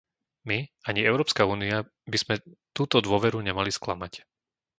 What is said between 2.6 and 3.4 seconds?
túto dôveru